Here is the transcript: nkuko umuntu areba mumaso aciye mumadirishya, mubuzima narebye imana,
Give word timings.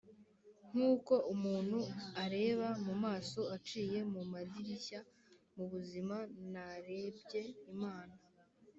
nkuko 0.69 1.13
umuntu 1.33 1.79
areba 2.23 2.67
mumaso 2.85 3.41
aciye 3.55 3.99
mumadirishya, 4.13 4.99
mubuzima 5.55 6.17
narebye 6.53 7.41
imana, 7.73 8.13